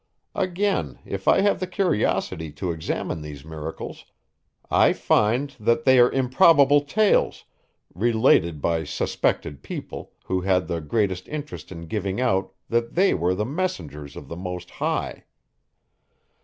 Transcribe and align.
Again, 0.33 0.97
if 1.05 1.27
I 1.27 1.41
have 1.41 1.59
the 1.59 1.67
curiosity 1.67 2.51
to 2.53 2.71
examine 2.71 3.21
these 3.21 3.45
miracles, 3.45 4.05
I 4.71 4.93
find, 4.93 5.51
that 5.59 5.83
they 5.83 5.99
are 5.99 6.11
improbable 6.11 6.81
tales, 6.83 7.45
related 7.93 8.63
by 8.63 8.83
suspected 8.83 9.61
people, 9.61 10.13
who 10.25 10.41
had 10.41 10.67
the 10.67 10.81
greatest 10.81 11.27
interest 11.27 11.71
in 11.71 11.85
giving 11.85 12.19
out 12.19 12.51
that 12.67 12.95
they 12.95 13.13
were 13.13 13.35
the 13.35 13.45
messengers 13.45 14.15
of 14.15 14.27
the 14.27 14.35
Most 14.35 14.71
High. 14.71 15.25